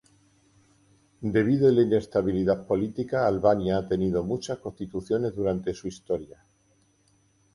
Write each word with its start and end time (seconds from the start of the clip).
Debido 1.35 1.69
a 1.69 1.71
la 1.71 1.83
inestabilidad 1.83 2.65
política, 2.65 3.27
Albania 3.27 3.77
ha 3.77 3.87
tenido 3.87 4.23
muchas 4.23 4.57
constituciones 4.57 5.35
durante 5.35 5.75
su 5.75 5.89
historia. 5.89 6.43